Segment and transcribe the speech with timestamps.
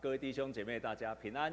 [0.00, 1.52] 各位弟兄姐妹，大家平安。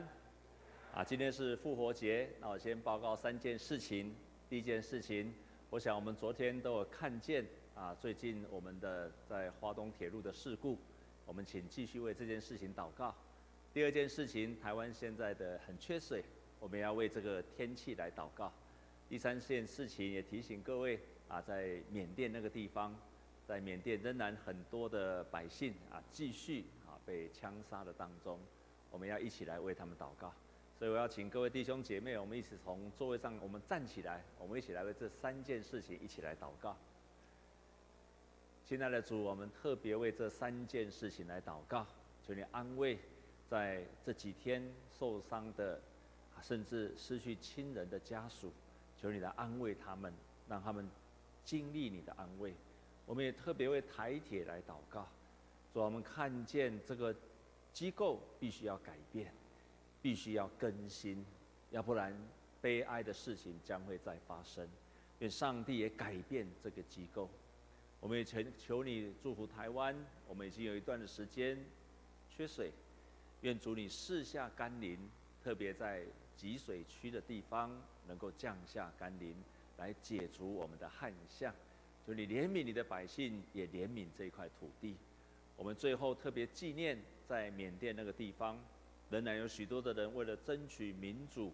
[0.93, 4.15] 啊，今天是复活节，那我先报告三件事情。
[4.49, 5.33] 第一件事情，
[5.69, 10.77] 我想我们昨天都有看见啊，最近我们的在花东铁路的事故，
[11.25, 13.13] 我们请继续为这件事情祷告。
[13.73, 16.23] 第二件事情，台湾现在的很缺水，
[16.61, 18.53] 我们要为这个天气来祷告。
[19.09, 20.97] 第三件事情，也提醒各位
[21.27, 22.95] 啊，在缅甸那个地方，
[23.45, 26.63] 在缅甸仍然很多的百姓啊，继续。
[27.09, 28.39] 被枪杀的当中，
[28.91, 30.31] 我们要一起来为他们祷告。
[30.77, 36.77] 所以我要请各位弟兄姐妹，我们一起从座位上我们站起来，我们一起来为这三件事情一起来祷告。
[38.63, 41.83] 亲爱的主，我们特别为这三件事情来祷告，
[42.21, 42.99] 求你安慰
[43.49, 45.81] 在这几天受伤的，
[46.43, 48.53] 甚至失去亲人的家属，
[48.95, 50.13] 求你来安慰他们，
[50.47, 50.87] 让他们
[51.43, 52.53] 经历你的安慰。
[53.07, 55.07] 我们也特别为台铁来祷告。
[55.73, 57.15] 主，我们看见这个
[57.73, 59.31] 机构必须要改变，
[60.01, 61.23] 必须要更新，
[61.71, 62.15] 要不然
[62.61, 64.67] 悲哀的事情将会再发生。
[65.19, 67.29] 愿上帝也改变这个机构。
[67.99, 69.95] 我们也求求你祝福台湾，
[70.27, 71.57] 我们已经有一段的时间
[72.29, 72.71] 缺水，
[73.41, 74.97] 愿主你赐下甘霖，
[75.43, 76.03] 特别在
[76.37, 77.69] 集水区的地方
[78.07, 79.35] 能够降下甘霖，
[79.77, 81.53] 来解除我们的旱象。
[82.07, 84.95] 求你怜悯你的百姓，也怜悯这块土地。
[85.59, 88.57] 我们最后特别纪念，在缅甸那个地方，
[89.09, 91.51] 仍然有许多的人为了争取民主，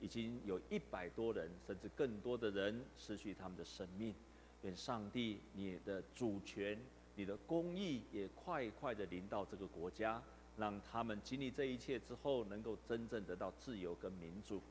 [0.00, 4.14] 已经有一百多人，甚至更多的人失去他们的生命。
[4.62, 6.78] 愿上帝，你的主权、
[7.16, 10.22] 你的公义也快快的临到这个国家，
[10.56, 14.62] 让他们经历这一切之后，能够真正得到自由跟民主。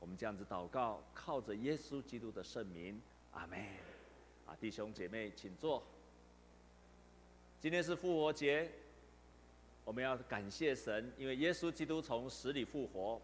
[0.00, 2.98] 我们这样子祷告，靠着耶稣基督的圣名，
[3.32, 3.60] 阿门。
[4.46, 5.82] 啊，弟兄姐妹，请坐。
[7.58, 8.70] 今天是复活节，
[9.82, 13.20] 我们要感谢神，因为耶稣基督从死里复活，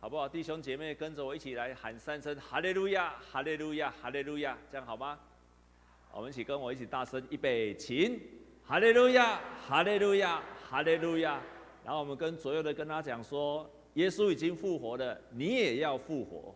[0.00, 0.28] 好不好？
[0.28, 5.18] 弟兄姐妹，跟着我一起来喊三声哈利路亚，哈利路亚，哈利路亚，这样好吗？
[6.12, 8.20] 我们一起跟我一起大声预备，请
[8.64, 11.40] 哈利路亚，哈利路亚，哈利路亚。
[11.84, 16.52] 然后我们跟左右的跟他讲说，耶稣已经复活了，你也要复活。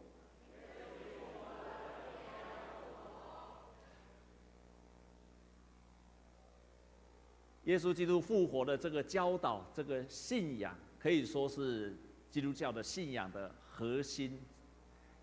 [7.64, 11.96] 耶稣基督复活的这个教导，这个信仰可以说是
[12.30, 14.38] 基督教的信仰的核心，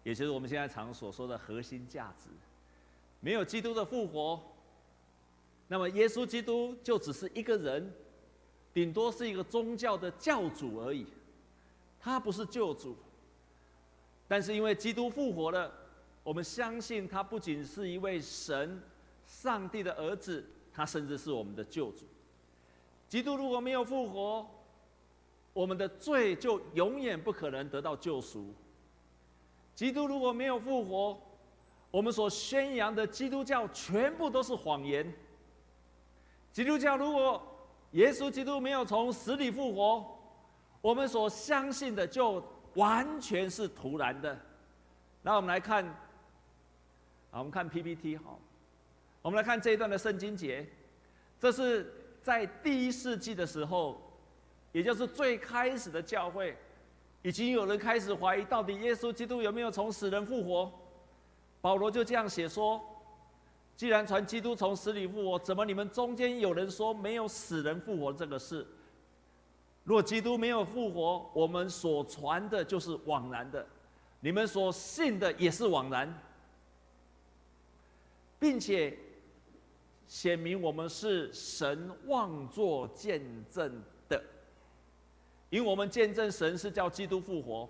[0.03, 2.29] 也就是我们现在常所说的核心价值。
[3.19, 4.41] 没有基督的复活，
[5.67, 7.93] 那么耶稣基督就只是一个人，
[8.73, 11.05] 顶多是一个宗教的教主而已，
[11.99, 12.97] 他不是救主。
[14.27, 15.71] 但是因为基督复活了，
[16.23, 18.81] 我们相信他不仅是一位神、
[19.27, 22.05] 上帝的儿子，他甚至是我们的救主。
[23.11, 24.49] 基督如果没有复活，
[25.51, 28.53] 我们的罪就永远不可能得到救赎。
[29.75, 31.21] 基督如果没有复活，
[31.91, 35.13] 我们所宣扬的基督教全部都是谎言。
[36.53, 37.45] 基督教如果
[37.91, 40.17] 耶稣基督没有从死里复活，
[40.79, 42.41] 我们所相信的就
[42.75, 44.39] 完全是徒然的。
[45.21, 45.83] 那我们来看，
[47.29, 48.39] 好，我们看 PPT 哈，
[49.21, 50.65] 我们来看这一段的圣经节，
[51.37, 51.93] 这是。
[52.21, 53.99] 在第一世纪的时候，
[54.71, 56.55] 也就是最开始的教会，
[57.23, 60.71] 已经有人开始怀疑，到底耶稣基督有没有从死人复活？
[61.61, 62.79] 保罗就这样写说
[63.75, 68.65] ：“既然传基督从死里复活，怎么你们中间有人说没有死人复活这个事？
[69.83, 73.65] 若基督没有复活，我们所传的就是枉然的，
[74.19, 76.13] 你们所信的也是枉然，
[78.37, 78.95] 并且。”
[80.11, 84.21] 显明我们是神妄作见证的，
[85.49, 87.69] 因为我们见证神是叫基督复活。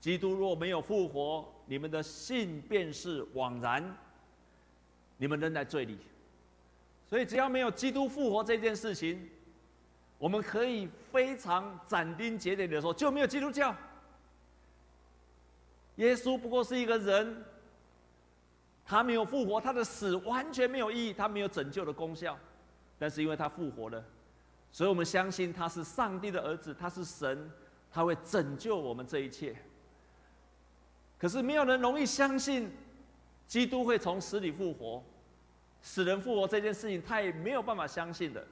[0.00, 3.96] 基督若没有复活，你们的信便是枉然，
[5.16, 5.98] 你们仍在罪里。
[7.08, 9.30] 所以，只要没有基督复活这件事情，
[10.18, 13.72] 我们可以非常斩钉截铁的说，就没有基督教。
[15.94, 17.44] 耶稣不过是一个人。
[18.92, 22.38] 他没有复活，他的死完全没有意义，他没有拯救的功效。
[22.98, 24.04] 但是因为他复活了，
[24.70, 27.50] 所以我们相信他是上帝的儿子，他是神，
[27.90, 29.56] 他会拯救我们这一切。
[31.18, 32.70] 可是没有人容易相信
[33.46, 35.02] 基督会从死里复活，
[35.80, 38.46] 死人复活这件事情，他也没有办法相信的。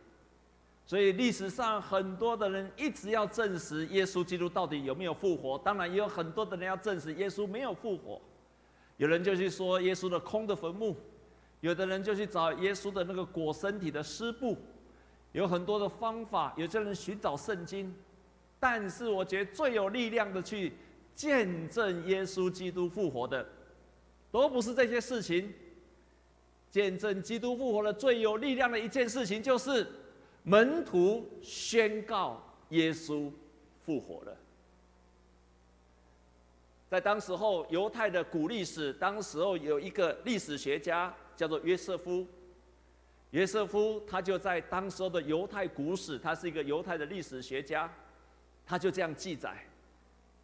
[0.86, 8.18] 所以历史上很多的人一直要证实耶稣基督到底有没有复活，当然也有很多的人要证实耶稣没有复活。
[9.00, 10.94] 有人就去说耶稣的空的坟墓，
[11.62, 14.54] 有的人就去找耶稣的那个裹身体的尸布，
[15.32, 16.52] 有很多的方法。
[16.54, 17.94] 有些人寻找圣经，
[18.58, 20.74] 但是我觉得最有力量的去
[21.14, 23.48] 见证耶稣基督复活的，
[24.30, 25.50] 都不是这些事情。
[26.70, 29.86] 见证基督复活的最有力量的一件事情，就是
[30.42, 32.38] 门徒宣告
[32.68, 33.32] 耶稣
[33.82, 34.36] 复活了。
[36.90, 42.26] 在当时候，犹太的古历史，当时候有一个历史学家叫做约瑟夫。
[43.30, 47.88] 约瑟夫他就在当时候的犹太古史，他是一个犹太的历史学家，
[48.66, 49.64] 他就这样记载，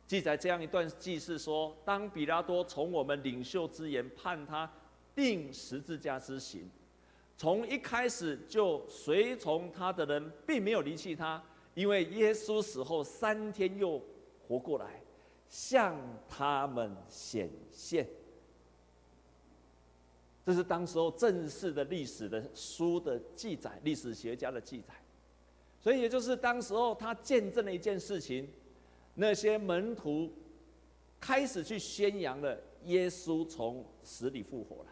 [0.06, 4.72] 记载这样一段记事说：当比拉多从我们领袖之言判他
[5.16, 6.70] 定十字架之刑，
[7.37, 11.42] 从一开始就随从他的人并没有离弃他，
[11.75, 14.00] 因为耶稣死后三天又
[14.46, 15.00] 活过来。
[15.48, 15.96] 向
[16.28, 18.06] 他们显现，
[20.44, 24.93] 这是当时候正式的历史的书的记载，历史学家的记载。
[25.81, 28.48] 所以也就是当时候他见证了一件事情，
[29.14, 30.32] 那些门徒
[31.20, 34.90] 开始去宣扬了耶稣从死里复活了。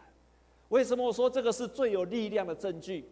[0.69, 3.05] 为什么我说这个是最有力量的证据？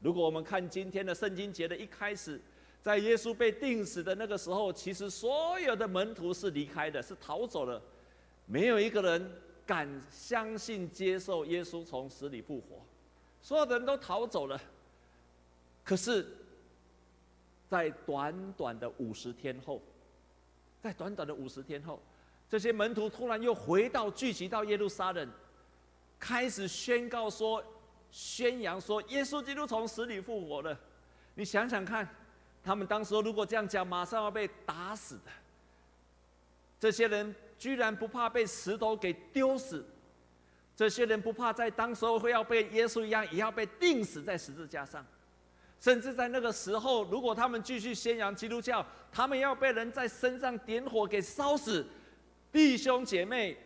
[0.00, 2.40] 如果我们看今天的圣经节的一开始。
[2.82, 7.80] 在耶稣被钉死的那个时候，其实所有的门徒是离开的，是逃走了，
[8.46, 9.30] 没有一个人
[9.66, 12.82] 敢相信接受耶稣从死里复活，
[13.42, 14.58] 所有的人都逃走了。
[15.84, 16.26] 可是，
[17.68, 19.82] 在短短的五十天后，
[20.82, 22.00] 在短短的五十天后，
[22.48, 25.28] 这些门徒突然又回到聚集到耶路撒冷，
[26.18, 27.62] 开始宣告说、
[28.10, 30.80] 宣扬说，耶稣基督从死里复活了。
[31.34, 32.08] 你想想看。
[32.62, 35.30] 他们当时如果这样讲，马上要被打死的。
[36.78, 39.84] 这些人居然不怕被石头给丢死，
[40.74, 45.04] 这些人不怕在当时候会要被耶稣一样，也要被钉死在十字架上。
[45.78, 51.86] 甚至在那个时候，如果他们继续宣扬基督教，他们要被人在身上点火给烧死。
[52.52, 53.56] 弟兄姐妹，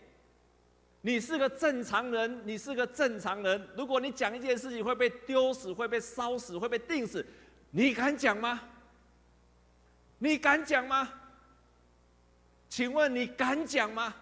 [1.01, 3.69] 你是个正常人，你是个正常人。
[3.77, 7.25] 如果你讲一件事情会被丢死，会被烧死，会被钉死，
[7.71, 8.61] 你敢讲吗？
[10.25, 11.13] 你敢讲吗？
[12.71, 14.15] 请问你敢讲吗？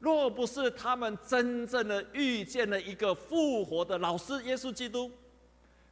[0.00, 5.12] 若不是他们真正的遇见了一个复活的老师耶稣基督，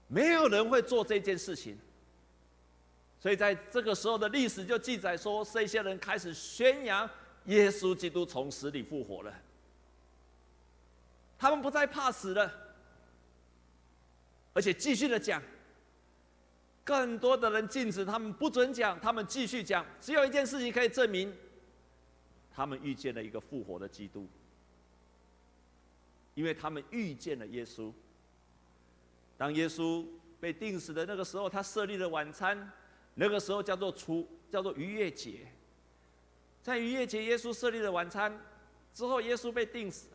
[0.09, 1.79] 没有人会做这件事情。
[3.21, 7.09] 所以在这个时候的历史就记载说，这些人开始宣扬
[7.45, 9.33] 耶稣基督从死里复活了。
[11.39, 12.53] 他们不再怕死了，
[14.53, 15.41] 而且继续的讲。
[16.85, 19.85] 更多的人禁止他们不准讲，他们继续讲。
[20.01, 21.35] 只有一件事情可以证明，
[22.55, 24.29] 他们遇见了一个复活的基督，
[26.35, 27.91] 因为他们遇见了耶稣。
[29.39, 30.07] 当耶稣
[30.39, 32.71] 被钉死的那个时候，他设立了晚餐，
[33.15, 35.49] 那个时候叫做初，叫做逾越节。
[36.63, 38.39] 在逾越节，耶稣设立了晚餐
[38.93, 40.09] 之后，耶稣被钉死。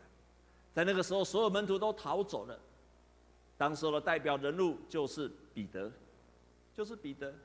[0.72, 2.58] 在那个时候，所有门徒都逃走了。
[3.58, 5.92] 当时的代表人物就是彼得。
[6.80, 7.36] 就是彼得，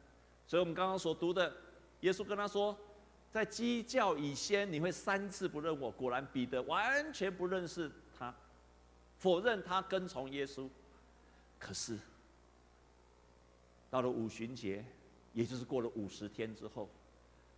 [0.47, 1.53] 所以我们刚刚所读的，
[2.03, 2.79] 耶稣跟他说，
[3.33, 5.91] 在鸡叫以先，你会三次不认我。
[5.91, 8.33] 果然，彼得完全不认识他，
[9.19, 10.69] 否认他跟从耶稣。
[11.59, 11.99] 可是，
[13.91, 14.85] 到了五旬节，
[15.33, 16.89] 也就是过了五十天之后，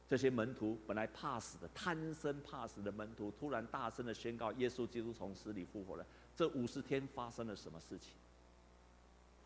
[0.08, 6.06] 这些门徒本来怕死的、贪生怕死的门徒，突然大声的宣告：耶稣基督从死里复活了。
[6.34, 8.14] 这五十天发生了什么事情？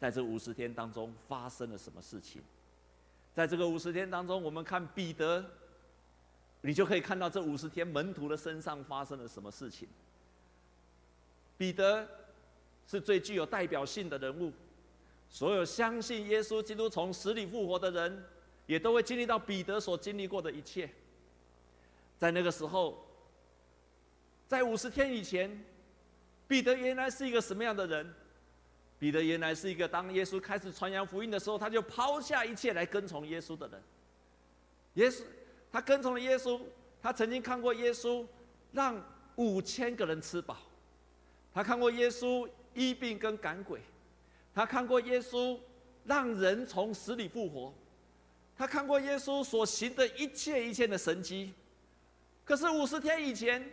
[0.00, 2.40] 在这五十天当中发生了什么事情？
[3.34, 5.44] 在这个五十天当中，我们看彼得，
[6.62, 9.86] 你就可以看到这五十天门徒的身上发生了什么事情。
[11.58, 12.08] 彼得
[12.86, 14.50] 是最具有代表性的人物，
[15.28, 18.24] 所有相信耶稣基督从死里复活的人，
[18.66, 20.88] 也都会经历到彼得所经历过的一切。
[22.16, 23.06] 在那个时候，
[24.48, 25.62] 在五十天以前，
[26.48, 28.14] 彼得原来是一个什么样的人？
[29.00, 33.82] 彼得原来是一个当耶稣开始传扬福音的时候，他就抛下一切来跟从耶稣的人。
[34.94, 35.22] 耶稣，
[35.72, 36.60] 他跟从了耶稣，
[37.00, 38.26] 他曾经看过耶稣
[38.72, 39.02] 让
[39.36, 40.58] 五千个人吃饱，
[41.54, 43.80] 他看过耶稣医病跟赶鬼，
[44.54, 45.58] 他看过耶稣
[46.04, 47.72] 让人从死里复活，
[48.54, 51.54] 他看过耶稣所行的一切一切的神迹。
[52.44, 53.66] 可是五十天以前，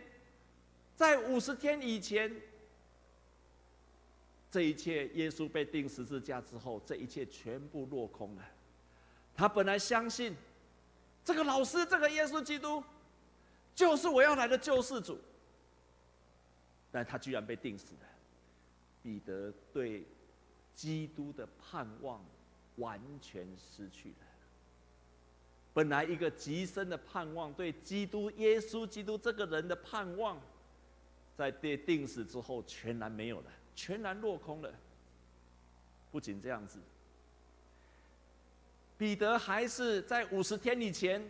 [0.96, 2.34] 在五十天以前。
[4.50, 8.42] 这一切，耶稣被钉十字架之后，这一切全部落空了。
[9.34, 10.34] 他本来相信
[11.24, 12.82] 这个老师，这个耶稣基督，
[13.74, 15.18] 就是我要来的救世主，
[16.90, 18.00] 但他居然被钉死了。
[19.02, 20.04] 彼得对
[20.74, 22.24] 基督的盼望
[22.76, 24.26] 完全失去了。
[25.72, 30.40] 本来一个极深的盼望，对基督耶稣基督这个人的盼望，
[31.36, 34.68] 在被钉死之后全然没有了，全然落空了。
[36.10, 36.80] 不仅这样子，
[38.96, 41.24] 彼得还是在五十天以前，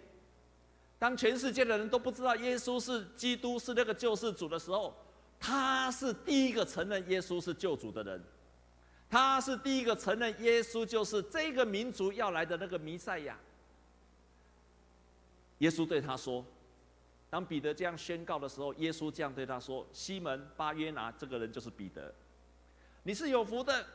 [0.99, 4.97] 当全世界的人都不知道耶稣是基督是那个救世主的时候，
[5.38, 8.25] 他是第一个承认耶稣是救主的人，
[9.11, 13.38] 他是第一个承认耶稣就是这个民族要来的那个弥赛亚。
[15.59, 16.43] 耶稣对他说
[17.28, 22.14] ：“当彼得这样宣告的时候，耶稣这样对他说：‘西门巴约拿，这个人就是彼得，
[23.09, 23.87] 你是有福的，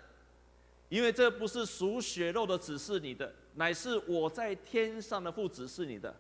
[0.90, 6.12] 因为这不是属血肉的指示你的，乃是我在天上的父指示你的。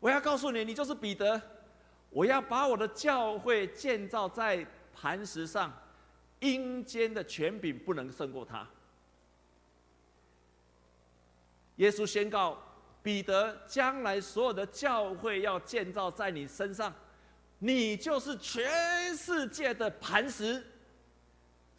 [0.00, 1.40] 我要告诉你，你就是彼得，
[2.10, 5.72] 我要把我的教会建造在磐石上，
[6.40, 8.68] 阴间的权柄不能胜过他。’
[11.78, 12.58] 耶稣宣告。”
[13.00, 16.92] 彼得，将来所有的教会要建造在你身上，
[17.60, 20.60] 你就是全世界的磐石。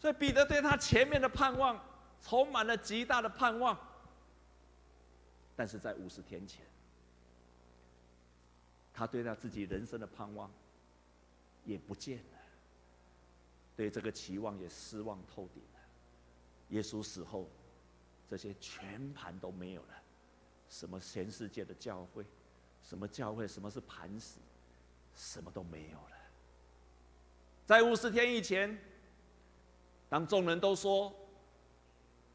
[0.02, 1.80] 所以彼得对他前面的盼望
[2.24, 3.80] 充满了极大的盼望，
[5.56, 6.66] 但是在五十天前，
[8.92, 10.52] 他对他自己人生的盼望
[11.66, 12.40] 也不见了，
[13.76, 15.80] 对这个期望也失望透顶了。
[16.70, 17.48] 耶稣死后，
[18.28, 19.90] 这些全盘都没有了。
[20.68, 22.26] 什么全世界的教会，
[22.82, 24.40] 什么教会，什么是磐石，
[25.14, 26.18] 什么都没有了。
[27.68, 28.76] 在五十天以前，
[30.12, 31.10] 当众人都说：“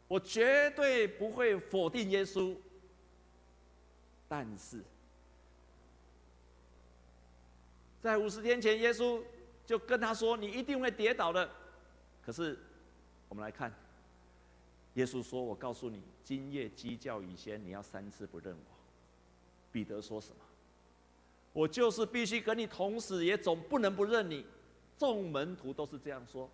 [0.09, 2.57] 我绝对不会否定耶稣。”
[4.27, 4.81] 但是，
[8.01, 9.23] 在五十天前，耶稣
[9.67, 11.47] 就跟他说：“你一定会跌倒的。”
[12.25, 12.59] 可是，
[13.29, 13.71] 我们来看。
[14.95, 18.77] 耶稣说：“我告诉你，今夜鸡叫以先，你要三次不认我。”
[19.71, 20.37] 彼得说什么？
[21.53, 24.47] 我就是必须跟你同死，也总不能不认你。
[24.97, 26.51] 众门徒都是这样说，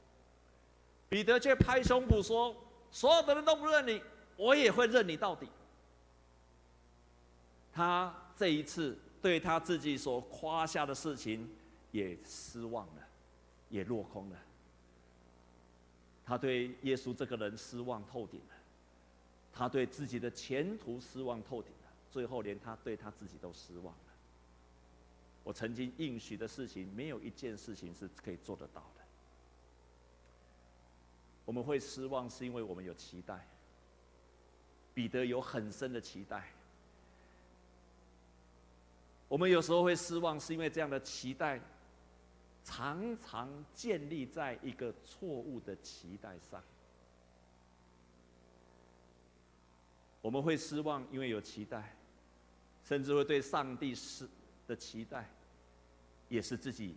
[1.12, 2.56] 彼得却拍胸脯说
[2.90, 4.00] ：“所有的人都不认你，
[4.34, 5.46] 我也会认你到底。”
[7.70, 11.46] 他这一次对他自己所夸下的事情
[11.90, 13.06] 也失望了，
[13.68, 14.38] 也落空了。
[16.24, 18.56] 他对耶稣这个人失望透顶了，
[19.52, 24.14] 他对自己的前途失望透顶了，最后连他对他自己都失望了。
[25.44, 29.01] 我曾经应许的事情，没有一件事情是可以做得到的。
[31.44, 33.46] 我们会失望，是因为我们有期待。
[34.94, 36.48] 彼得有很深的期待。
[39.28, 41.60] 我们有时候会失望，是因为这样的期待。
[42.64, 46.62] 常常建立在一个错误的期待上，
[50.20, 51.96] 我们会失望，因为有期待，
[52.84, 54.28] 甚至会对上帝是
[54.68, 55.28] 的期待，
[56.28, 56.94] 也是自己，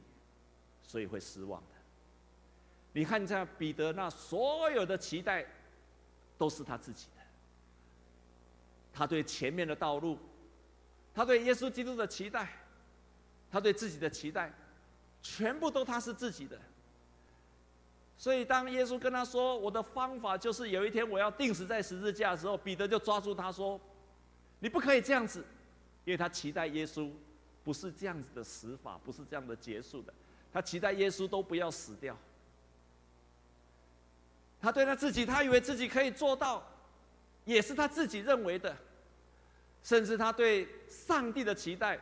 [0.84, 1.64] 所以会失望。
[2.96, 5.46] 你看一下彼得那所有的期待，
[6.38, 7.22] 都是他自己的，
[8.94, 10.18] 他对前面的道路，
[11.14, 12.48] 他对耶稣基督的期待，
[13.52, 14.50] 他对自己的期待。
[15.22, 16.58] 全部都他是自己的，
[18.16, 23.78] 所以当耶稣跟他说：“我的方法就是有一天我要钉死在十字架的时候”，彼得就抓住他说
[24.62, 25.44] ：“你不可以这样子，
[26.06, 27.12] 因为他期待耶稣
[27.62, 30.14] 不是这样子的死法，不是这样的结束的，
[30.54, 32.16] 他期待耶稣都不要死掉。
[34.66, 36.66] 他对他自己，他以为自己可以做到，
[37.44, 38.76] 也是他自己认为的，
[39.84, 42.00] 甚至他对上帝的期待。”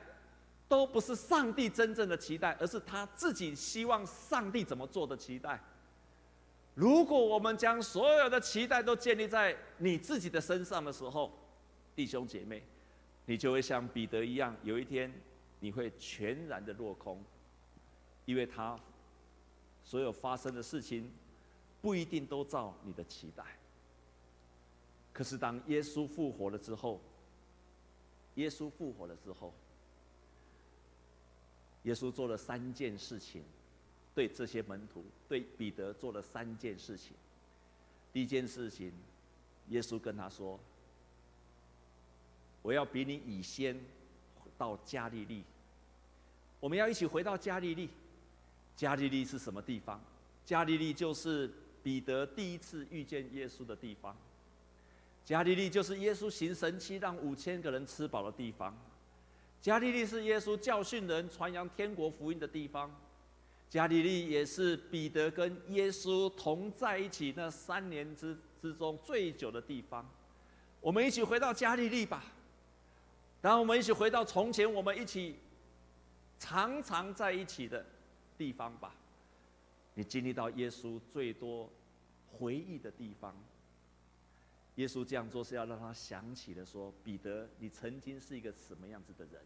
[0.69, 5.59] 都不是上帝真正的期待，而是他自己希望上帝怎么做的期待。
[6.73, 11.31] 如果我们将所有的期待都建立在你自己的身上的时候，
[11.95, 12.63] 弟兄姐妹，
[13.27, 15.13] 你就会像彼得一样，有一天
[15.59, 17.23] 你会全然的落空，
[18.25, 18.75] 因为他
[19.83, 21.11] 所有发生的事情
[21.83, 23.43] 不一定都照你的期待。
[25.11, 27.01] 可是当耶稣复活了之后，
[28.35, 29.53] 耶稣复活了之后。
[31.83, 33.43] 耶稣做了三件事情，
[34.15, 37.11] 对这些门徒，对彼得做了三件事情。
[38.13, 38.93] 第一件事情，
[39.67, 40.57] 耶稣跟他说
[42.63, 43.77] ：“我要比你以先
[44.57, 45.43] 到加利利，
[46.61, 47.89] 我们要一起回到加利利。
[48.77, 49.99] 加利利是什么地方？
[50.45, 51.51] 加利利就是
[51.83, 54.15] 彼得第一次遇见耶稣的地方。
[55.23, 58.75] 加利利就是耶稣行神迹让五千个人吃饱的地方。”
[59.61, 62.93] 加利利是耶稣教训人、传扬天国福音的地方，
[63.69, 70.05] 加利利也是彼得跟耶稣同在一起那三年之之中最久的地方。
[70.81, 72.25] 我们一起回到加利利吧，
[73.41, 75.37] 然后我们一起回到从前我们一起
[76.37, 77.85] 常常在一起的
[78.37, 78.93] 地方吧。
[79.95, 81.69] 你经历到耶稣最多
[82.31, 83.35] 回忆的地方。
[84.75, 89.39] 耶稣这样做是要让他想起了说：彼得，你曾经是一个什么样子的人？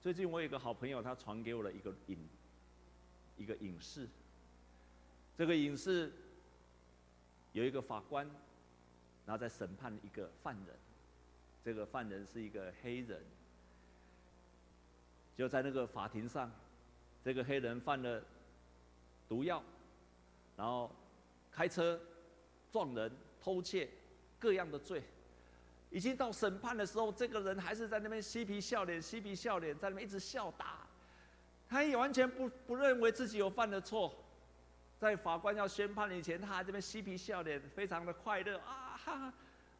[0.00, 2.16] 最近我有一个好朋友，他传给我了一个影，
[3.36, 4.08] 一个影视。
[5.36, 6.12] 这个影视
[7.52, 8.24] 有一个法官，
[9.26, 10.76] 然后在审判一个犯人，
[11.64, 13.20] 这个犯人是一个黑人。
[15.36, 16.48] 就在那个法庭上，
[17.24, 18.22] 这个黑人犯了
[19.28, 19.62] 毒药，
[20.56, 20.90] 然后
[21.52, 22.00] 开车
[22.72, 23.88] 撞人、偷窃
[24.38, 25.02] 各样的罪，
[25.90, 30.86] 已经到审判的时候，这个人还是在那边嬉皮笑脸、嬉皮笑脸，在那边一直笑打，
[31.68, 34.14] 他也完全不不认为自己有犯的错。
[34.98, 39.34] 在法官要宣判以前，他还这边嬉皮笑脸，非常的快乐啊哈哈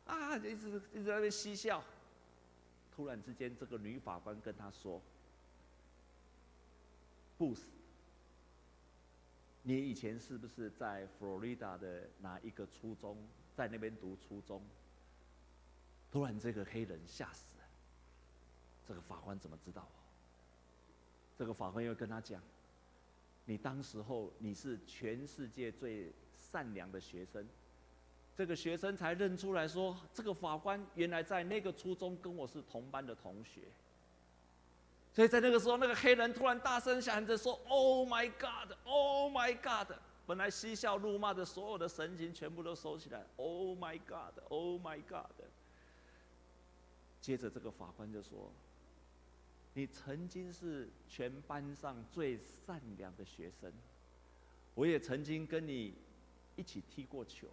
[0.07, 1.83] 啊，一直一直在那边嬉笑。
[2.95, 5.01] 突然之间，这个女法官跟他说
[7.39, 7.63] ：“不死，
[9.63, 13.17] 你以前是不是在佛罗里达的哪一个初中，
[13.55, 14.63] 在那边读初中？”
[16.11, 17.65] 突然，这个黑人吓死了。
[18.87, 19.87] 这个法官怎么知道？
[21.37, 22.43] 这个法官又跟他讲。
[23.45, 27.47] 你当时候你是全世界最善良的学生，
[28.35, 33.63] 这个学生才认出来说，这个法官原来在那个初中跟我是同班的同学。
[35.19, 38.73] 所以在那个时候，那个黑人突然大声响着说：“Oh my God!
[38.85, 39.93] Oh my God!”
[40.25, 43.27] 本来嬉笑怒骂的所有的神情全部都收起来。
[43.35, 44.41] “Oh my God!
[44.49, 45.27] Oh my God!”
[47.21, 48.49] 接着这个法官就说。
[49.75, 53.73] 你曾经是全班上最善良的学生，
[54.77, 55.95] 我也曾经跟你
[56.55, 57.49] 一起踢过球。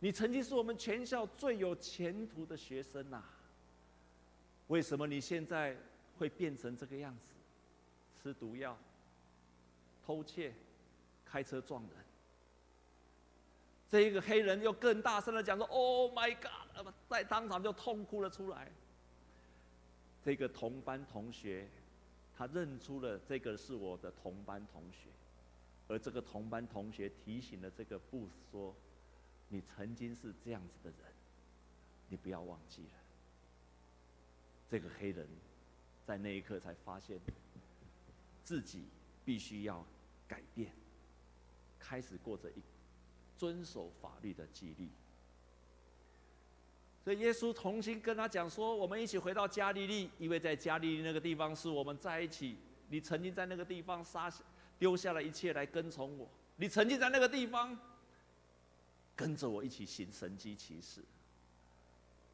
[0.00, 3.24] 你曾经是我们全校最有前途的学生呐。
[4.68, 5.74] 为什么你现在
[6.20, 7.32] 会变成这个样子？
[8.22, 8.76] 吃毒药、
[10.04, 10.52] 偷窃、
[11.24, 11.92] 开车撞人。
[13.90, 18.70] 这一个黑人又更大声的讲说：“Oh my God！” 在当场就痛哭了出来。
[20.22, 21.66] 这个同班同学，
[22.36, 25.08] 他认出了这个是我的同班同学，
[25.88, 28.76] 而这个同班同学提醒了这个布斯说
[29.48, 31.12] ：“你曾经是这样子的人，
[32.10, 33.00] 你不要忘记了。”
[34.70, 35.26] 这个黑人
[36.06, 37.18] 在那一刻才发现，
[38.42, 38.84] 自己
[39.24, 39.84] 必须要
[40.26, 40.72] 改变，
[41.78, 42.62] 开始过着一
[43.38, 44.88] 遵守法律的纪律。
[47.02, 52.58] 所以耶稣重新跟他讲说：“我们一起回到加利利，因为在加利利那个地方是我们在一起。
[52.90, 54.30] 你曾经在那个地方杀
[54.78, 56.28] 丢下了一切来跟从我。
[56.56, 57.78] 你曾经在那个地方
[59.16, 61.02] 跟着我一起行神迹奇事。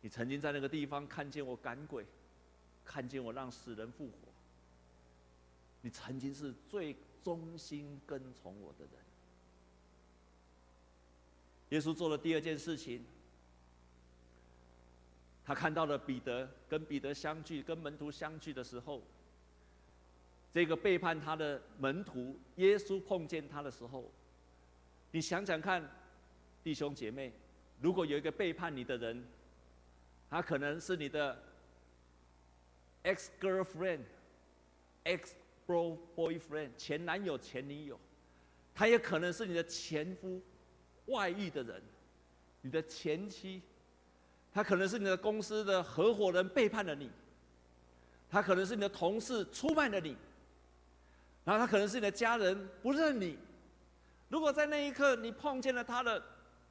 [0.00, 2.04] 你曾经在那个地方看见我赶鬼，
[2.86, 4.12] 看见我让死人复活。
[5.82, 8.92] 你曾经是最忠心跟从我的人。”
[11.70, 13.04] 耶稣做了第二件事情。
[15.44, 19.00] 他看到了彼得，跟彼得相聚，跟门徒相聚的时候，
[20.52, 24.10] 这个背叛他的门徒，耶稣碰见他的时候，
[25.12, 25.88] 你想想看，
[26.64, 27.32] 弟兄姐妹，
[27.80, 29.24] 如果有一个背叛你的人，
[30.28, 31.40] 他可能是你的
[33.06, 34.00] ex girlfriend、
[35.04, 35.30] ex
[35.66, 37.98] bro boyfriend 前男友、前女友，
[38.74, 40.42] 他也可能是你的前夫、
[41.06, 41.82] 外遇的人，
[42.60, 43.62] 你的前妻。
[44.52, 47.10] 他可能是你的公司的合伙人背叛了你，
[48.30, 50.16] 他可能是你的同事出卖了你，
[51.44, 53.38] 然后他可能是你的家人不认你。
[54.30, 56.22] 如果在那一刻你碰见了他的，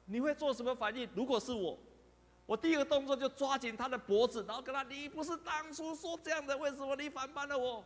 [0.04, 1.08] 你会做什么反应？
[1.14, 1.78] 如果是我，
[2.46, 7.84] 我第一个动作就抓紧他的脖子，然后跟他：“你不是当初说这样的，为什么你反叛了我？”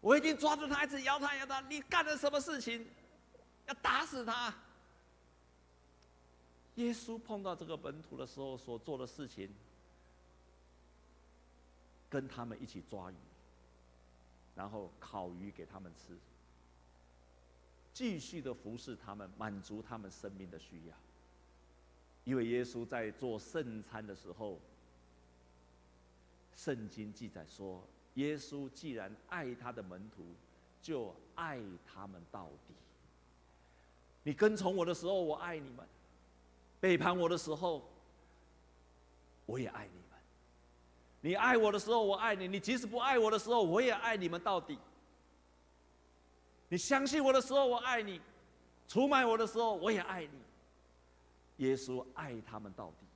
[0.00, 2.86] 我一定抓住他，一直摇他摇他，你干了什么事情？
[3.66, 4.54] 要打死他。
[6.76, 9.48] 耶稣碰到这个门徒的时候所做的事情，
[12.10, 13.14] 跟他们一起抓鱼，
[14.54, 16.18] 然后烤鱼给他们吃，
[17.92, 20.94] 继续的服侍他们，满足他们生命的需要。
[22.24, 24.58] 因为耶稣在做圣餐的时候，
[26.56, 27.82] 圣经记载说，
[28.14, 30.24] 耶稣既然爱他的门徒，
[30.80, 32.74] 就爱他们到底。
[34.22, 35.86] 你跟从我的时候，我爱你们。
[36.80, 37.82] 背叛我的时候，
[39.46, 40.18] 我也爱你们；
[41.22, 44.78] 你爱我的时候，我爱你；你即使不爱我的时候，我也爱你们到底。
[46.68, 48.20] 你相信我的时候，我爱你；
[48.86, 50.38] 出卖我的时候，我也爱你。
[51.58, 53.06] 耶稣爱他们到底。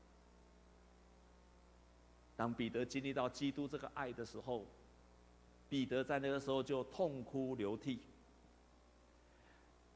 [2.37, 4.65] 当彼得经历到基督这个爱的时候，
[5.69, 7.99] 彼得在那个时候就痛哭流涕。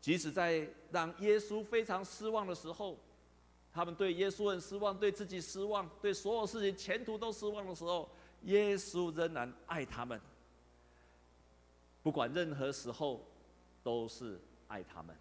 [0.00, 2.98] 即使在让耶稣非常失望的时候，
[3.72, 8.10] 他们对耶稣很失望，对自己失望，对所有事情前途都失望的时候，
[8.42, 10.20] 耶稣仍然爱他们。
[12.02, 13.24] 不管任何时候，
[13.84, 15.16] 都是爱他们。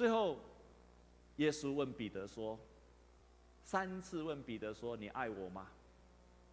[0.00, 0.38] 最后，
[1.36, 2.58] 耶稣问彼得说
[3.62, 5.66] ：“三次问彼得说，你爱我吗？”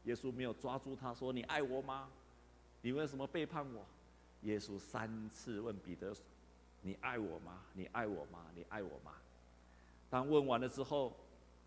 [0.04, 2.10] 耶稣没有抓住他说：“你爱我吗？
[2.82, 3.86] 你为什么背叛我？”
[4.44, 6.14] 耶稣三次问彼得
[6.84, 7.64] ：“你爱我吗？
[7.72, 8.48] 你爱我吗？
[8.54, 9.14] 你爱我吗？”
[10.12, 11.16] 当问完了之后，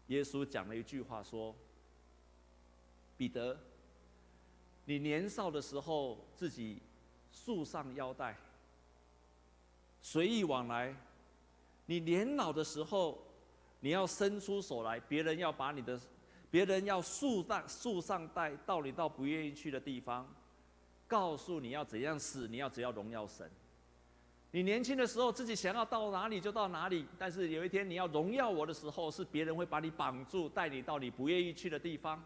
[0.08, 1.56] 耶稣讲了一句话说
[3.16, 3.58] ：“彼得。”
[4.84, 6.82] 你年少的时候，自己
[7.32, 8.36] 束上腰带，
[10.02, 10.94] 随意往来；
[11.90, 13.20] 你年老的时候，
[13.80, 16.00] 你要伸出手来，别人要把你的，
[16.48, 20.24] 别人要束带束上带，到你到不愿意去的地方，
[21.08, 23.50] 告诉你要怎样死，你要怎样荣耀神。
[24.52, 32.22] 你年轻的时候，自己想要到哪里就到哪里，但是有一天你要荣耀我的时候，是别人会把你绑住，带你到你不愿意去的地方。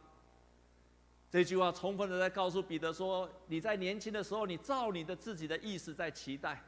[1.31, 6.63] 这句话充分的在告诉彼得说：“你在年轻的时候，你照你的自己的意思在期待，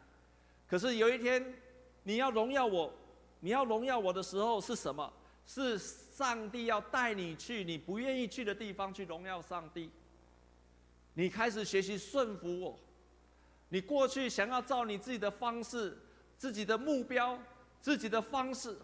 [0.67, 1.55] 可是有一天
[2.07, 2.95] 你要荣耀我，
[3.41, 5.13] 你要荣耀我的时候是什么？
[5.45, 9.91] 是上帝要带你去你不愿意去的地方去荣耀上帝。
[11.15, 12.79] 你开始学习顺服我，
[13.71, 15.99] 你过去想要照你自己的方式、
[16.37, 17.37] 自己的目标、
[17.81, 18.77] 自己的方式、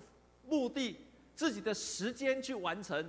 [0.48, 0.98] 目的、
[1.36, 3.08] 自己的时间去完成。”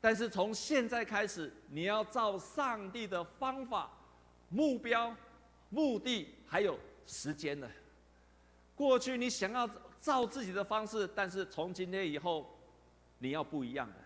[0.00, 3.90] 但是从现在开始，你要照上帝的方法、
[4.48, 5.12] 目标、
[5.70, 7.68] 目的还有时间了。
[8.80, 9.68] 过去你想要
[10.00, 12.58] 照自己的方式，但是从今天以后，
[13.18, 13.96] 你要不一样的，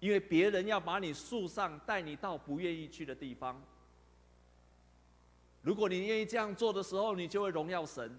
[0.00, 3.62] 因为别人要把你树上，带你到不愿意去的地方。
[5.60, 8.18] 如果你愿意这样做的时候，你就会荣耀神。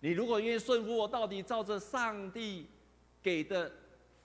[0.00, 2.66] 你如果愿意顺服我，到底照着上帝
[3.22, 3.70] 给的。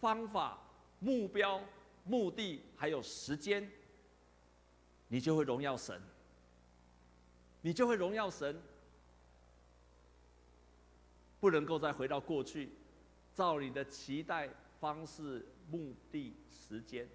[0.02, 0.58] 方法、
[0.98, 1.62] 目标、
[2.06, 3.72] 目的还有时间，
[5.08, 6.02] 你就会荣耀神。
[7.62, 8.60] 你就会荣耀神，
[11.42, 12.70] 不能够再回到过去，
[13.34, 14.50] 照你的期待、
[14.80, 17.06] 方式、目的、时间，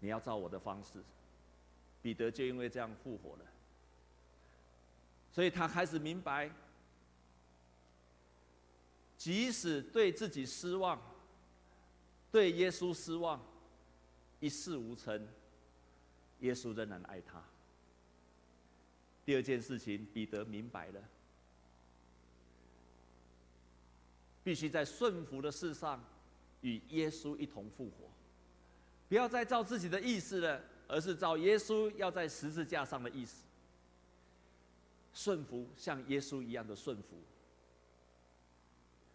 [0.00, 1.02] 你要照我的方式。
[2.00, 3.44] 彼得就因为这样复活了，
[5.30, 6.50] 所以他开始明白，
[9.16, 11.00] 即使对自己失望。
[12.30, 13.38] 对耶稣失望，
[14.40, 15.28] 一事无成，
[16.40, 17.44] 耶稣仍然爱他。
[19.24, 21.00] 第二件事情，彼得明白了，
[24.44, 26.02] 必须在顺服的事上
[26.60, 28.10] 与耶稣一同复活，
[29.08, 33.44] 不要再照自己的意思了，而是照耶稣要在十字架上的意思。
[35.14, 37.20] 顺服，像耶稣一样的顺服。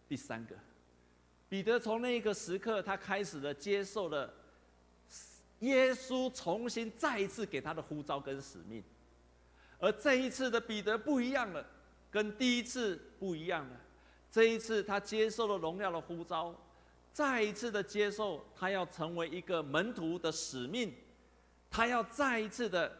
[0.08, 0.54] 第三个。
[1.48, 4.32] 彼得从那个时刻，他开始了接受了
[5.60, 8.84] 耶稣重新再一次给他的呼召跟使命，
[9.78, 11.66] 而这一次的彼得不一样了，
[12.10, 13.80] 跟第一次不一样了。
[14.30, 16.54] 这一次他接受了荣耀的呼召，
[17.12, 20.94] 再一次的接受他要成为一个门徒的使命，
[21.70, 22.94] 他要再一次的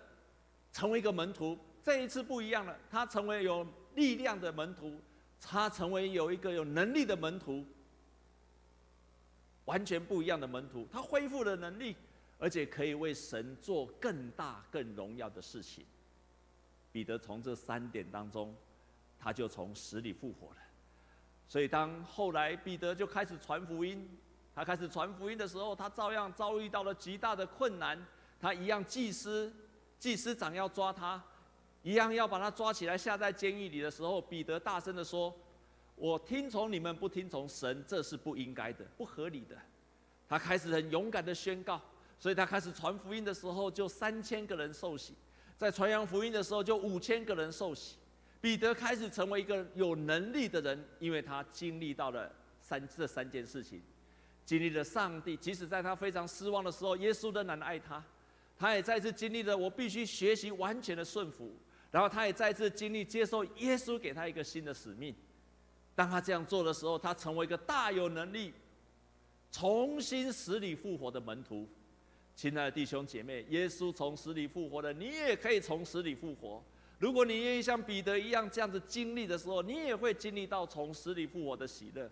[0.73, 1.59] 成为一个门徒。
[1.83, 5.01] 这一次不一样了，他成为有力量的门徒，
[5.41, 7.65] 他成为有一个有能力的门徒。
[9.65, 11.95] 完全不一样的门徒，他恢复了能力，
[12.39, 15.85] 而且可以为神做更大、更荣耀的事情。
[16.91, 18.57] 彼得从这三点当中，
[19.19, 20.57] 他就从死里复活了。
[21.49, 24.09] 所以当后来彼得就开始传福音，
[24.55, 27.99] 他开始传福音的时候，他照样遭遇到了极大的困难。
[28.41, 29.53] 他一样，祭司、
[29.99, 31.21] 祭司长要抓他，
[31.83, 35.35] 一样要把他抓起来下在监狱里的时候，彼得大声地说。
[36.01, 39.57] 我听从你们，不听从神，这是不应该的，不合理的。
[40.29, 41.81] 他开始很勇敢的宣告，
[42.21, 45.15] 所以他开始传福音的时候，就三千个人受洗；
[45.57, 47.97] 在传扬福音的时候，就五千个人受洗。
[48.41, 53.83] 彼得开始成为一个有能力的人，因为他经历到了三这三件事情，
[54.45, 58.03] 经历了上帝，即使在他非常失望的时候，耶稣仍然爱他。
[58.57, 61.53] 他也再次经历了我必须学习完全的顺服，
[61.91, 65.15] 然后他也再次经历接受耶稣给他一个新的使命。
[65.95, 68.53] 当他这样做的时候，他成为一个大有能力、
[69.51, 71.69] 重新死里复活的门徒。
[72.37, 76.63] 亲爱的弟兄姐妹，耶稣从死里复活了，你也可以从死里复活。
[76.99, 82.11] 如果你愿意像彼得一样这样子经历的时候，你也会经历到从死里复活的喜乐。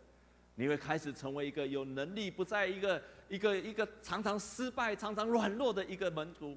[0.54, 6.56] 你会开始成为一个有能力，不在一个一个一个常常失败、常常软弱的一个门徒，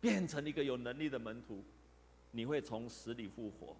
[0.00, 1.64] 变成一个有能力的门徒。
[2.30, 3.76] 你会从死里复活。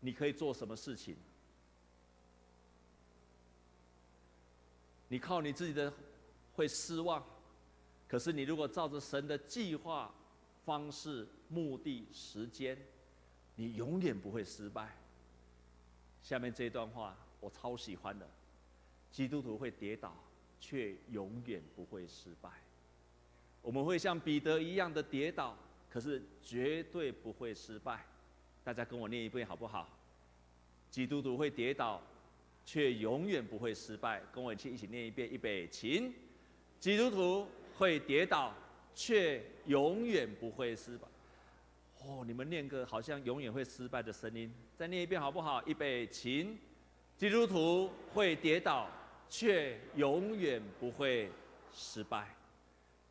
[0.00, 1.16] 你可以做什么事情？
[5.08, 5.92] 你靠你自己的
[6.54, 7.24] 会失望，
[8.08, 10.12] 可是你如果照着神的计划、
[10.66, 12.76] 方式、目的、时间，
[13.54, 14.94] 你永远不会失败。
[16.24, 18.28] 下面这段话我超喜欢的：
[19.12, 20.12] 基督徒会跌倒，
[20.60, 22.50] 却永远不会失败。
[23.62, 25.56] 我们会像彼得一样的跌倒，
[25.88, 28.04] 可是绝对不会失败。
[28.64, 29.88] 大家跟我念一遍好不好？
[30.90, 32.02] 基督徒会跌倒，
[32.64, 34.20] 却永远不会失败。
[34.32, 36.12] 跟我一起一起念一遍，预备，请。
[36.80, 37.46] 基督徒
[37.78, 38.52] 会跌倒，
[38.96, 41.06] 却永远不会失败。
[42.00, 45.62] 哦，你们念个好像永远会失败的声音，再念一遍好不好？
[45.66, 46.58] 预备，请。
[47.16, 48.88] 基督徒会跌倒，
[49.28, 51.30] 却永远不会
[51.72, 52.34] 失败。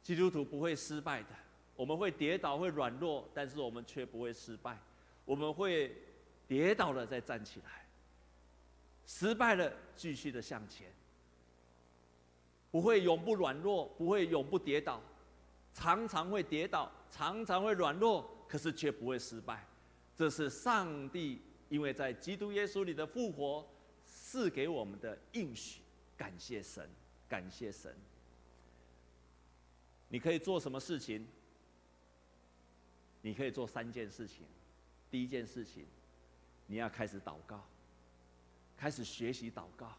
[0.01, 1.29] 基督徒不会失败的，
[1.75, 4.77] 我们会跌倒，会软弱，但是我们却不会失败。
[5.23, 5.95] 我们会
[6.47, 7.85] 跌倒了再站起来，
[9.05, 10.87] 失败了继续的向前。
[12.71, 15.01] 不会永不软弱，不会永不跌倒，
[15.75, 18.31] 常常会跌倒，常常会软弱。
[18.47, 19.67] 可是却不会失败，
[20.15, 23.67] 这是上帝因为在基督耶稣里的复活
[24.05, 25.81] 赐给我们的应许。
[26.15, 26.87] 感谢神，
[27.27, 27.93] 感谢神。
[30.09, 31.27] 你可以做什么事情？
[33.23, 34.45] 你可以做三件事情。
[35.09, 35.85] 第一件事情，
[36.67, 37.65] 你要开始祷告，
[38.77, 39.91] 开始学习祷告，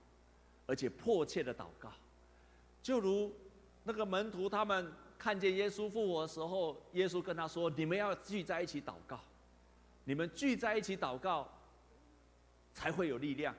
[0.67, 1.93] 而且迫切的祷告，
[2.81, 3.35] 就如
[3.83, 4.91] 那个门徒他们。
[5.19, 9.21] 看见耶稣复活的时候，耶稣跟他说：“你们要聚在一起祷告，
[10.05, 11.49] 你们聚在一起祷告，
[12.73, 13.55] 才会有力量。”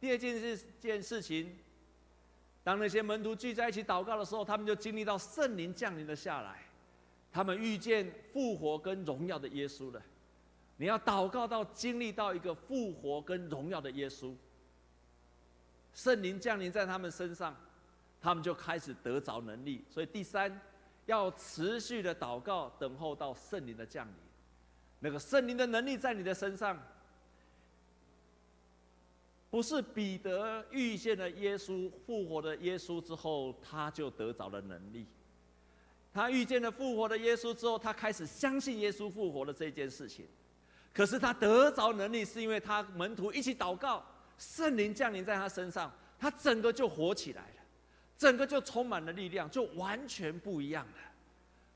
[0.00, 1.56] 第二件事件事情，
[2.62, 6.62] 当那些门徒聚在一起祷告的时候，他们就经历到圣灵降临了下来，
[7.32, 10.02] 他们遇见复活跟荣耀的耶稣了。
[10.76, 14.34] 你要祷告到经历到一个复活跟荣耀的耶稣，
[15.92, 17.56] 圣灵降临在他们身上。
[18.20, 20.60] 他们就开始得着能力，所以第三，
[21.06, 24.14] 要持续的祷告，等候到圣灵的降临。
[25.00, 26.76] 那个圣灵的能力在你的身上，
[29.48, 35.06] 不是彼得遇见了耶稣复活的耶稣之后，他就得着了能力。
[36.12, 40.26] 他遇见了复活的耶稣之后，他开始相信耶稣复活的这件事情。
[40.92, 44.04] 可是他得着能力，是因为他门徒一起祷告，
[44.36, 47.44] 圣灵降临在他身上，他整个就活起来。
[48.18, 50.98] 整个就充满了力量，就完全不一样了。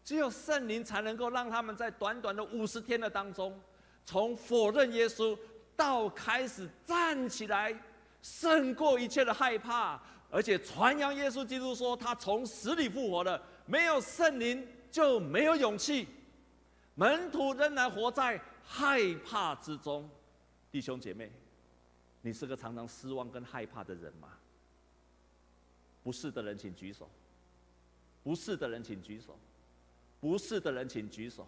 [0.05, 3.59] 只有圣灵才能够让他们在短短的五十天的当中，
[4.05, 5.39] 从否认耶稣
[5.77, 7.73] 到开始站起来，
[8.21, 13.41] 胜过一切的害怕，而且传扬耶稣基督说他从死里复活了。
[13.65, 16.09] 没有圣灵就没有勇气，
[16.97, 20.11] 门徒仍然活在害怕之中。
[20.73, 21.31] 弟兄姐妹，
[22.23, 24.29] 你是个常常失望跟害怕的人吗？
[26.03, 27.09] 不是的人请举手。
[28.23, 29.39] 不是的人请举手。
[30.21, 31.47] 不是的人请举手。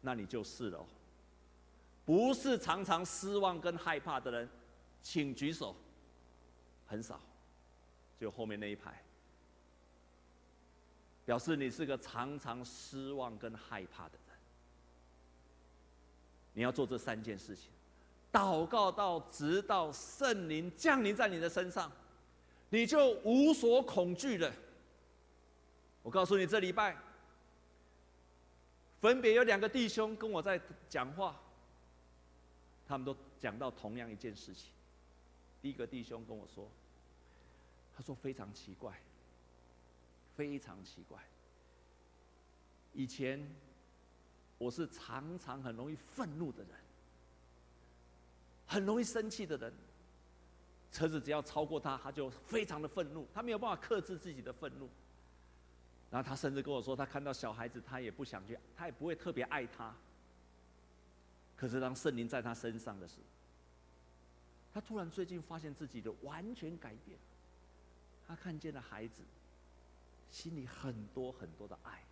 [0.00, 0.86] 那你就是了。
[2.04, 4.48] 不是常常失望跟害怕的人，
[5.02, 5.76] 请举手。
[6.86, 7.20] 很少，
[8.18, 9.02] 就后面那一排，
[11.26, 14.36] 表示你是个常常失望跟害怕的人。
[16.54, 17.70] 你要做这三件事情：
[18.32, 21.92] 祷告到直到圣灵降临在你的身上。
[22.70, 24.52] 你就无所恐惧了。
[26.02, 26.96] 我告诉你，这礼拜
[29.00, 31.40] 分别有两个弟兄跟我在讲话，
[32.86, 34.70] 他们都讲到同样一件事情。
[35.60, 36.70] 第一个弟兄跟我说，
[37.96, 39.00] 他说非常奇怪，
[40.36, 41.18] 非常奇怪。
[42.92, 43.44] 以前
[44.56, 46.72] 我是常常很容易愤怒的人，
[48.66, 49.72] 很容易生气的人。
[50.90, 54.88] 车子只要超过他，他就非常的愤怒，他没有办法克制自己的愤怒。
[56.10, 59.94] 然后他甚至跟我说，他看到小孩子，他也不想去，他也不会特别爱他。
[61.54, 63.22] 可是当圣灵在他身上的时候，
[64.72, 67.18] 他突然最近发现自己的完全改变。
[68.26, 69.22] 他看见了孩子，
[70.30, 72.02] 心里很多很多的爱。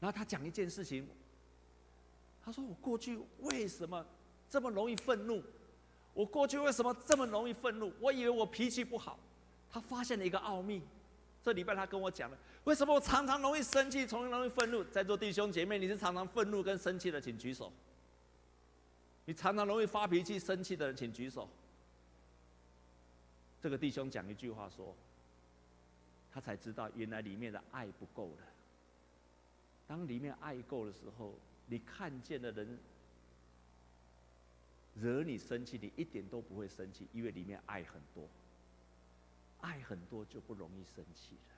[0.00, 1.06] 然后他讲一件事情，
[2.42, 4.06] 他说：“我过去为什么
[4.48, 5.42] 这么容易愤怒？”
[6.18, 7.92] 我过去为什么这么容易愤怒？
[8.00, 9.16] 我以为我脾气不好。
[9.70, 10.82] 他发现了一个奥秘。
[11.44, 14.82] 这礼拜他跟我讲了，为什么我常常容易生气，常常容易愤怒？
[14.82, 17.72] 在座弟兄姐妹，你是常常愤怒跟生气的，请举手。
[19.26, 21.48] 你常常容易发脾气、生气的人，请举手。
[23.62, 24.92] 这个弟兄讲一句话说，
[26.32, 28.46] 他才知道原来里面的爱不够了。
[29.86, 31.32] 当里面爱够的时候，
[31.66, 32.76] 你看见的人
[35.00, 38.28] 惹你生气，你一点都不会生气，因为里面爱很多。
[39.60, 41.54] 爱很多就不容易生气了。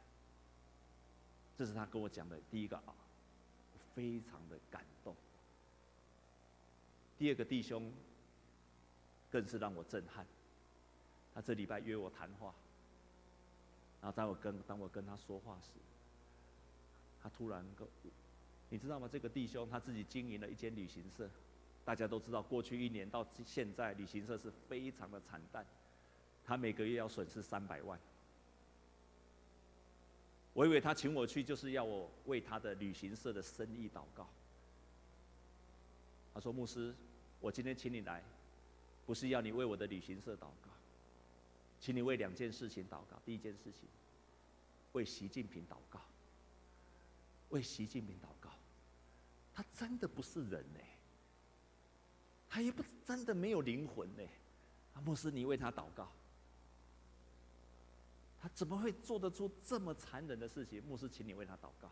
[1.56, 2.94] 这是他跟我讲的第一个啊，
[3.94, 5.14] 非常的感动。
[7.18, 7.92] 第二个弟兄，
[9.30, 10.26] 更是让我震撼。
[11.34, 12.54] 他这礼拜约我谈话，
[14.00, 15.72] 然后当我跟当我跟他说话时，
[17.22, 17.86] 他突然跟，
[18.70, 19.06] 你知道吗？
[19.12, 21.28] 这个弟兄他自己经营了一间旅行社，
[21.84, 25.66] 大家都知道，过去一年到现在，旅行社是非常的惨淡，
[26.44, 27.98] 他每个月要损失三百万。
[30.52, 34.28] 我以为他请我去就是要我为他的旅行社的生意祷告。
[36.34, 36.94] 他说：“牧师。”
[37.40, 38.22] 我今天请你来，
[39.06, 40.68] 不是要你为我的旅行社祷告，
[41.80, 43.18] 请你为两件事情祷告。
[43.24, 43.88] 第一件事情，
[44.92, 45.98] 为习近平祷告，
[47.48, 48.50] 为习近平祷告。
[49.54, 50.80] 他真的不是人呢，
[52.50, 54.22] 他也不真的没有灵魂呢。
[54.94, 56.08] 啊，牧师，你为他祷告，
[58.42, 60.82] 他怎么会做得出这么残忍的事情？
[60.82, 61.88] 牧师，请你为他祷告。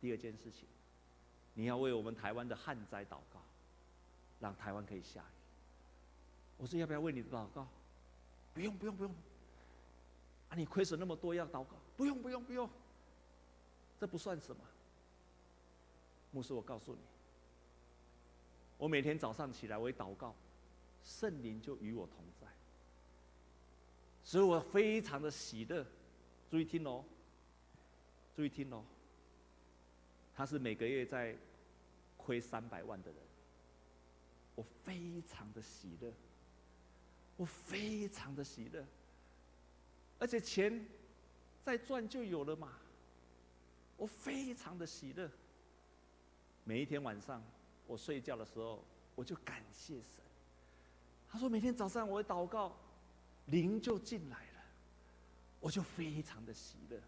[0.00, 0.68] 第二件事情。
[1.54, 3.42] 你要为我们台湾的旱灾祷告，
[4.38, 5.34] 让台湾可以下雨。
[6.58, 7.66] 我说要不要为你祷告？
[8.54, 9.12] 不用不用不用。
[10.48, 11.76] 啊，你亏损那么多要祷告？
[11.96, 12.70] 不用不用不用。
[13.98, 14.62] 这不算什么。
[16.30, 17.00] 牧师，我告诉你，
[18.80, 20.34] 我每天早上起来我一祷告，
[21.04, 22.46] 圣灵就与我同在，
[24.24, 25.86] 所以我非常的喜乐。
[26.50, 27.04] 注意听哦，
[28.34, 28.82] 注意听哦。
[30.34, 31.36] 他是每个月在
[32.16, 33.20] 亏三百万的人，
[34.54, 36.10] 我非常的喜乐，
[37.36, 38.82] 我非常的喜乐，
[40.18, 40.86] 而且钱
[41.62, 42.72] 再赚就有了嘛，
[43.98, 45.30] 我非常的喜乐。
[46.64, 47.44] 每一天晚上
[47.90, 48.84] 我睡觉的时候，
[49.16, 50.22] 我就感谢神。
[51.28, 52.72] 他说每天早上我祷告，
[53.46, 54.62] 灵就进来了，
[55.58, 57.00] 我就非常的喜乐。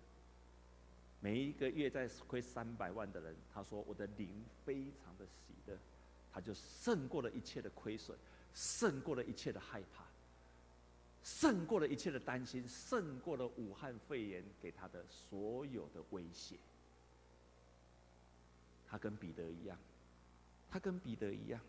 [1.20, 4.28] 每一个月在亏三百万的人，他说：“我的灵
[4.66, 5.78] 非常的喜乐，
[6.32, 8.18] 他就胜过了一切的亏损，
[8.52, 10.04] 胜过了一切的害怕，
[11.22, 16.56] 胜过了一切的担心，胜过了武汉肺炎给他的所有的威胁。”
[18.90, 19.78] 他跟彼得一样，
[20.72, 21.60] 他跟彼得一样。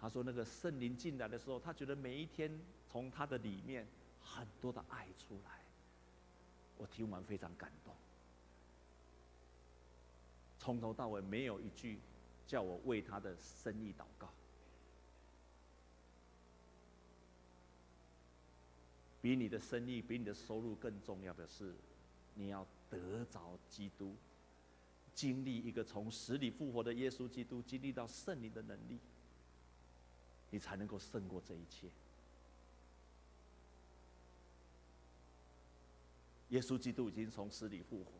[0.00, 2.50] 他说：“那个圣灵进来的时候，他觉得每一天
[2.90, 3.86] 从他的里面
[4.20, 5.60] 很多的爱出来。”
[6.76, 7.94] 我听完非常感动，
[10.58, 11.98] 从头到尾没有一句
[12.46, 14.28] 叫我为他的生意祷告。
[19.22, 21.74] 比你的生意、比你的收入更重要的是，
[22.34, 24.14] 你要得着基督，
[25.16, 28.98] 经历一个从死里复活的耶稣基督，经历到圣灵的能力，
[30.50, 31.88] 你才能够胜过这一切。
[36.50, 38.12] 耶稣基督已经从死里复活，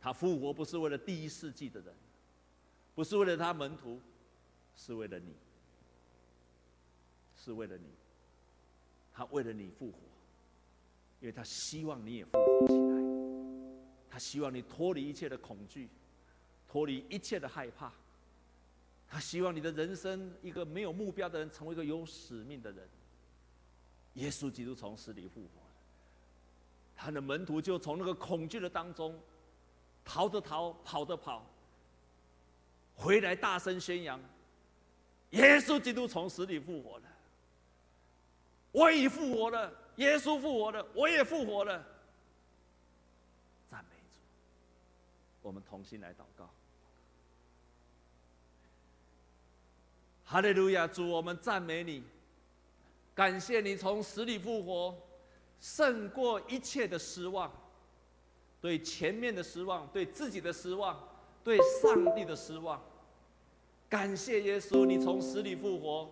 [0.00, 1.94] 他复活不是为了第一世纪的人，
[2.94, 4.00] 不是为了他门徒，
[4.74, 5.32] 是为了你，
[7.36, 7.86] 是为了你，
[9.14, 9.98] 他为了你复活，
[11.20, 13.15] 因为他希望你也复活起来，
[14.16, 15.90] 他希望你脱离一切的恐惧，
[16.66, 17.92] 脱离一切的害怕，
[19.06, 22.88] 他希望你的人生一个没有目标的人成为一个有使命的人。
[24.14, 25.50] 耶稣基督从死里复活。
[26.96, 29.20] 他的门徒就从那个恐惧的当中
[30.02, 31.44] 逃的逃，跑的跑，
[32.94, 34.18] 回来大声宣扬：
[35.32, 37.04] 耶稣基督从死里复活了。
[38.72, 41.84] 我已复活了，耶稣复活了，我也复活了。
[43.70, 44.20] 赞美主！
[45.46, 46.50] 我们同心来祷告。
[50.24, 50.88] 哈利路亚！
[50.88, 52.02] 主，我们赞美你，
[53.14, 54.92] 感谢你从死里复活。
[55.60, 57.50] 胜过一切的失望，
[58.60, 60.98] 对前面的失望，对自己的失望，
[61.44, 62.82] 对上帝的失望。
[63.88, 66.10] 感谢耶稣，你从死里复活，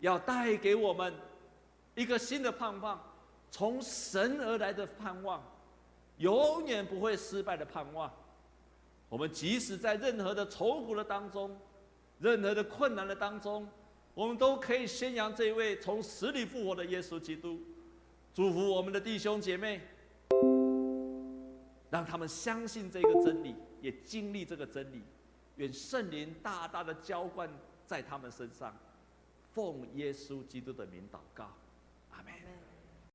[0.00, 1.14] 要带给我们
[1.94, 3.00] 一个新的盼望，
[3.52, 5.40] 从神而来的盼望，
[6.18, 8.12] 永远不会失败的盼望。
[9.14, 11.56] 我们即使在任何的愁苦的当中，
[12.18, 13.64] 任何的困难的当中，
[14.12, 17.60] 我们都可以宣扬这位从死里复活的耶稣基督。
[18.34, 19.80] 祝福我们的弟兄姐妹，
[21.90, 25.00] 让他们相信这个真理，也经历这个真理，
[25.58, 27.48] 愿圣灵大大的浇灌
[27.86, 28.76] 在他们身上，
[29.52, 31.44] 奉耶稣基督的名祷告，
[32.10, 32.32] 阿门。